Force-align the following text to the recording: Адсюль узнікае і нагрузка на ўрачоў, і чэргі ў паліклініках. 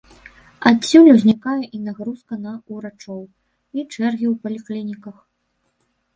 Адсюль 0.69 1.09
узнікае 1.11 1.65
і 1.79 1.81
нагрузка 1.89 2.33
на 2.47 2.55
ўрачоў, 2.77 3.21
і 3.77 3.83
чэргі 3.93 4.27
ў 4.33 4.35
паліклініках. 4.43 5.17